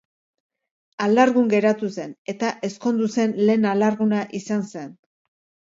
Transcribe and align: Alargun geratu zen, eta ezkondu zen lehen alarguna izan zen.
Alargun 1.05 1.51
geratu 1.51 1.91
zen, 1.91 2.17
eta 2.35 2.51
ezkondu 2.71 3.11
zen 3.19 3.39
lehen 3.45 3.71
alarguna 3.75 4.25
izan 4.43 4.69
zen. 4.77 4.93